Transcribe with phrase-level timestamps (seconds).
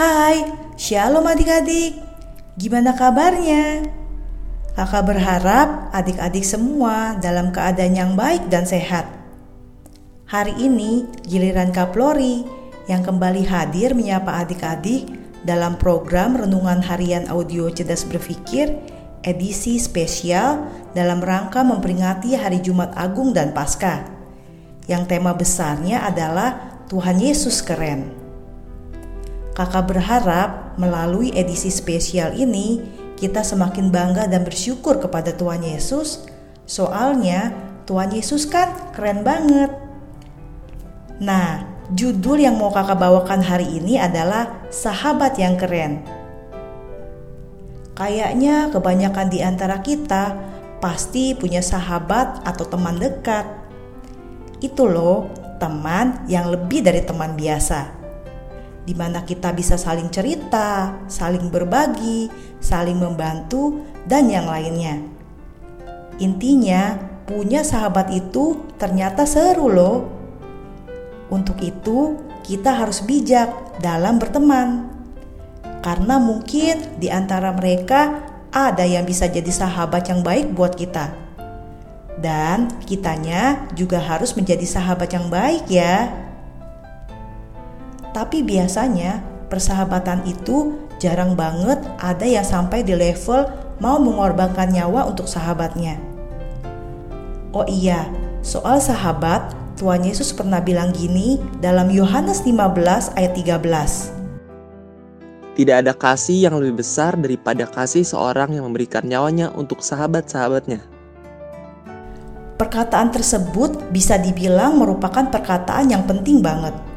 [0.00, 0.48] Hai,
[0.80, 1.92] shalom adik-adik.
[2.56, 3.84] Gimana kabarnya?
[4.72, 9.04] Kakak berharap adik-adik semua dalam keadaan yang baik dan sehat.
[10.24, 12.48] Hari ini giliran Kak Flori
[12.88, 15.04] yang kembali hadir menyapa adik-adik
[15.44, 18.72] dalam program Renungan Harian Audio Cerdas Berpikir
[19.20, 20.64] edisi spesial
[20.96, 24.00] dalam rangka memperingati Hari Jumat Agung dan Paskah.
[24.88, 28.19] Yang tema besarnya adalah Tuhan Yesus keren.
[29.60, 32.80] Kakak berharap melalui edisi spesial ini
[33.20, 36.24] kita semakin bangga dan bersyukur kepada Tuhan Yesus.
[36.64, 37.52] Soalnya
[37.84, 39.68] Tuhan Yesus kan keren banget.
[41.20, 46.08] Nah, judul yang mau kakak bawakan hari ini adalah Sahabat yang Keren.
[47.92, 50.40] Kayaknya kebanyakan di antara kita
[50.80, 53.44] pasti punya sahabat atau teman dekat.
[54.64, 55.28] Itu loh,
[55.60, 57.99] teman yang lebih dari teman biasa.
[58.84, 65.00] Di mana kita bisa saling cerita, saling berbagi, saling membantu, dan yang lainnya.
[66.20, 66.96] Intinya,
[67.28, 69.96] punya sahabat itu ternyata seru loh.
[71.30, 74.90] Untuk itu, kita harus bijak dalam berteman
[75.80, 78.20] karena mungkin di antara mereka
[78.52, 81.16] ada yang bisa jadi sahabat yang baik buat kita.
[82.20, 86.12] Dan kitanya juga harus menjadi sahabat yang baik ya.
[88.10, 93.46] Tapi biasanya persahabatan itu jarang banget ada yang sampai di level
[93.78, 95.96] mau mengorbankan nyawa untuk sahabatnya.
[97.50, 98.06] Oh iya,
[98.46, 104.20] soal sahabat, Tuhan Yesus pernah bilang gini dalam Yohanes 15 ayat 13.
[105.58, 110.78] Tidak ada kasih yang lebih besar daripada kasih seorang yang memberikan nyawanya untuk sahabat-sahabatnya.
[112.60, 116.89] Perkataan tersebut bisa dibilang merupakan perkataan yang penting banget.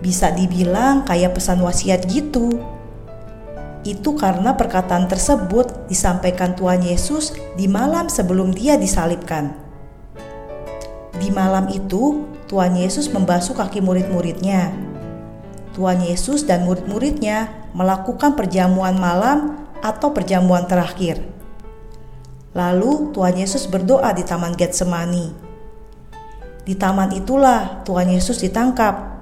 [0.00, 2.60] Bisa dibilang kayak pesan wasiat gitu.
[3.84, 9.56] Itu karena perkataan tersebut disampaikan Tuhan Yesus di malam sebelum Dia disalibkan.
[11.16, 14.90] Di malam itu, Tuhan Yesus membasuh kaki murid-muridnya
[15.80, 21.22] Tuhan Yesus dan murid-muridnya melakukan perjamuan malam atau perjamuan terakhir.
[22.50, 25.48] Lalu Tuhan Yesus berdoa di Taman Getsemani.
[26.66, 29.19] Di taman itulah Tuhan Yesus ditangkap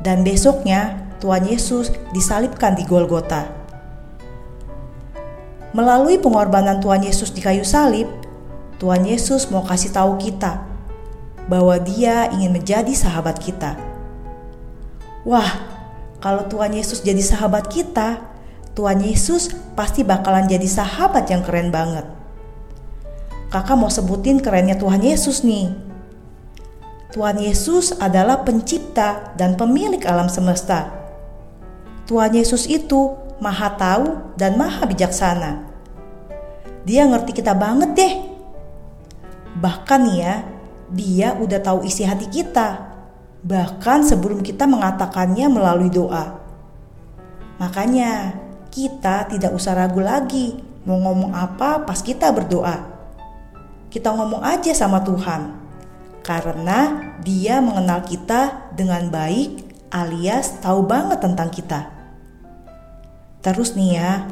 [0.00, 3.48] dan besoknya Tuhan Yesus disalibkan di Golgota.
[5.70, 8.10] Melalui pengorbanan Tuhan Yesus di kayu salib,
[8.80, 10.66] Tuhan Yesus mau kasih tahu kita
[11.46, 13.76] bahwa Dia ingin menjadi sahabat kita.
[15.22, 15.70] Wah,
[16.18, 18.24] kalau Tuhan Yesus jadi sahabat kita,
[18.72, 22.08] Tuhan Yesus pasti bakalan jadi sahabat yang keren banget.
[23.50, 25.89] Kakak mau sebutin kerennya Tuhan Yesus nih.
[27.10, 30.94] Tuhan Yesus adalah pencipta dan pemilik alam semesta.
[32.06, 35.66] Tuhan Yesus itu maha tahu dan maha bijaksana.
[36.86, 38.14] Dia ngerti kita banget deh.
[39.58, 40.46] Bahkan ya,
[40.90, 42.90] dia udah tahu isi hati kita
[43.40, 46.36] bahkan sebelum kita mengatakannya melalui doa.
[47.56, 48.36] Makanya,
[48.70, 52.86] kita tidak usah ragu lagi mau ngomong apa pas kita berdoa.
[53.90, 55.59] Kita ngomong aja sama Tuhan,
[56.30, 61.90] karena Dia mengenal kita dengan baik, alias tahu banget tentang kita.
[63.42, 64.30] Terus nih ya,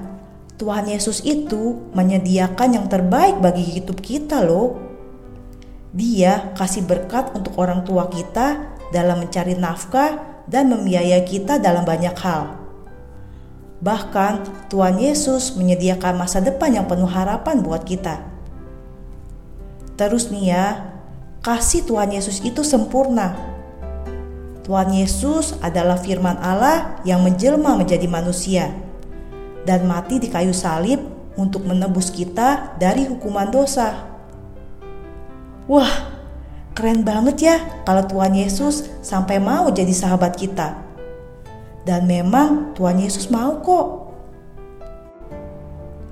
[0.62, 4.78] Tuhan Yesus itu menyediakan yang terbaik bagi hidup kita, loh.
[5.90, 12.14] Dia kasih berkat untuk orang tua kita dalam mencari nafkah dan membiayai kita dalam banyak
[12.14, 12.62] hal.
[13.82, 18.22] Bahkan Tuhan Yesus menyediakan masa depan yang penuh harapan buat kita.
[19.98, 20.87] Terus nih ya,
[21.48, 23.32] kasih Tuhan Yesus itu sempurna.
[24.68, 28.68] Tuhan Yesus adalah firman Allah yang menjelma menjadi manusia
[29.64, 31.00] dan mati di kayu salib
[31.40, 33.96] untuk menebus kita dari hukuman dosa.
[35.64, 36.20] Wah,
[36.78, 40.78] Keren banget ya kalau Tuhan Yesus sampai mau jadi sahabat kita.
[41.82, 44.14] Dan memang Tuhan Yesus mau kok.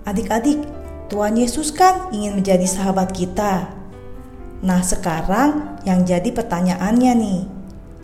[0.03, 0.67] Adik-adik,
[1.07, 3.71] Tuhan Yesus kan ingin menjadi sahabat kita.
[4.65, 7.41] Nah sekarang yang jadi pertanyaannya nih,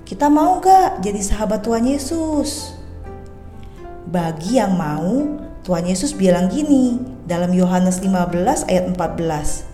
[0.04, 2.76] kita mau gak jadi sahabat Tuhan Yesus?
[4.12, 9.64] Bagi yang mau, Tuhan Yesus bilang gini dalam Yohanes 15 ayat 14.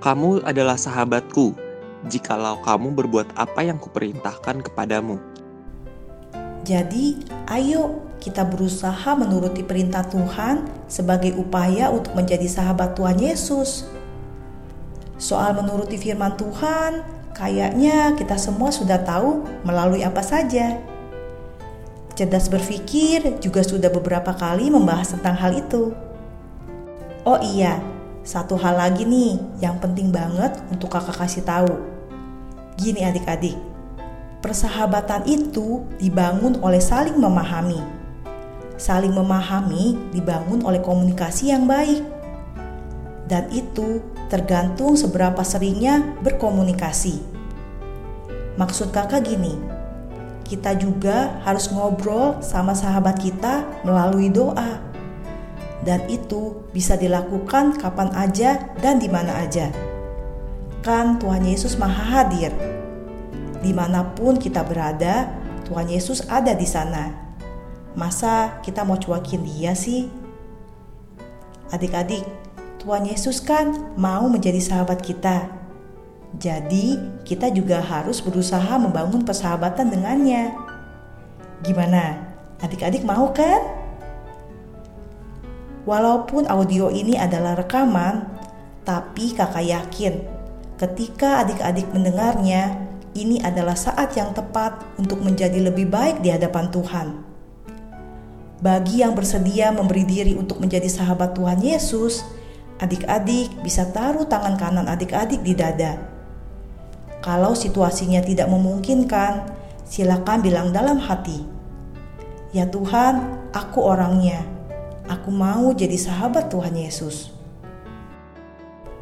[0.00, 1.52] Kamu adalah sahabatku,
[2.08, 5.20] jikalau kamu berbuat apa yang kuperintahkan kepadamu.
[6.64, 7.20] Jadi,
[7.52, 13.84] ayo kita berusaha menuruti perintah Tuhan sebagai upaya untuk menjadi sahabat Tuhan Yesus.
[15.14, 20.78] Soal menuruti firman Tuhan, kayaknya kita semua sudah tahu melalui apa saja.
[22.14, 25.94] Cerdas berpikir juga sudah beberapa kali membahas tentang hal itu.
[27.26, 27.82] Oh iya,
[28.22, 31.74] satu hal lagi nih yang penting banget untuk kakak kasih tahu.
[32.78, 33.58] Gini adik-adik,
[34.42, 37.82] persahabatan itu dibangun oleh saling memahami.
[38.74, 42.02] Saling memahami dibangun oleh komunikasi yang baik.
[43.30, 47.20] Dan itu tergantung seberapa seringnya berkomunikasi.
[48.54, 49.58] Maksud kakak gini,
[50.46, 54.78] kita juga harus ngobrol sama sahabat kita melalui doa.
[55.84, 59.68] Dan itu bisa dilakukan kapan aja dan di mana aja.
[60.80, 62.52] Kan Tuhan Yesus Maha Hadir.
[63.60, 65.28] Di mana pun kita berada,
[65.64, 67.12] Tuhan Yesus ada di sana.
[67.96, 70.08] Masa kita mau cuakin dia sih?
[71.72, 72.24] Adik-adik,
[72.84, 75.64] Tuhan Yesus kan mau menjadi sahabat kita
[76.34, 80.50] jadi, kita juga harus berusaha membangun persahabatan dengannya.
[81.62, 82.34] Gimana?
[82.58, 83.62] Adik-adik mau kan?
[85.86, 88.26] Walaupun audio ini adalah rekaman,
[88.82, 90.14] tapi kakak yakin
[90.74, 92.82] ketika adik-adik mendengarnya,
[93.14, 97.06] ini adalah saat yang tepat untuk menjadi lebih baik di hadapan Tuhan.
[98.58, 102.26] Bagi yang bersedia memberi diri untuk menjadi sahabat Tuhan Yesus,
[102.82, 106.14] adik-adik bisa taruh tangan kanan adik-adik di dada
[107.24, 109.48] kalau situasinya tidak memungkinkan,
[109.88, 111.40] silakan bilang dalam hati,
[112.52, 114.44] "Ya Tuhan, aku orangnya.
[115.08, 117.32] Aku mau jadi sahabat Tuhan Yesus."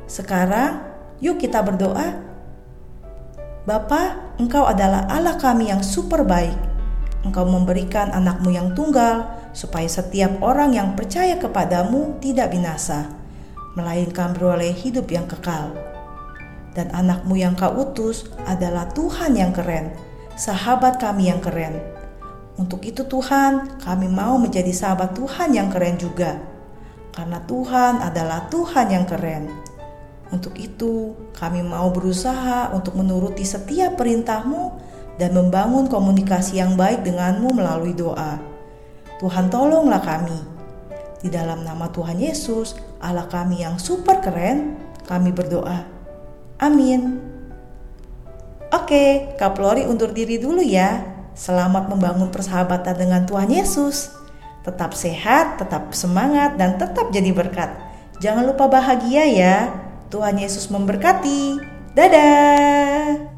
[0.06, 0.86] Sekarang,
[1.18, 2.22] yuk kita berdoa.
[3.66, 6.54] Bapa, Engkau adalah Allah kami yang super baik.
[7.26, 13.10] Engkau memberikan anakmu yang tunggal, supaya setiap orang yang percaya kepadamu tidak binasa,
[13.74, 15.72] melainkan beroleh hidup yang kekal
[16.72, 19.92] dan anakmu yang kau utus adalah Tuhan yang keren,
[20.36, 21.76] sahabat kami yang keren.
[22.56, 26.40] Untuk itu Tuhan, kami mau menjadi sahabat Tuhan yang keren juga.
[27.12, 29.52] Karena Tuhan adalah Tuhan yang keren.
[30.32, 34.80] Untuk itu, kami mau berusaha untuk menuruti setiap perintahmu
[35.20, 38.40] dan membangun komunikasi yang baik denganmu melalui doa.
[39.20, 40.40] Tuhan tolonglah kami.
[41.22, 44.74] Di dalam nama Tuhan Yesus, Allah kami yang super keren,
[45.06, 45.86] kami berdoa.
[46.58, 47.22] Amin.
[48.74, 51.06] Oke, Kak Flori undur diri dulu ya.
[51.38, 54.10] Selamat membangun persahabatan dengan Tuhan Yesus.
[54.66, 57.70] Tetap sehat, tetap semangat, dan tetap jadi berkat.
[58.18, 59.56] Jangan lupa bahagia ya.
[60.10, 61.58] Tuhan Yesus memberkati.
[61.94, 63.31] Dadah.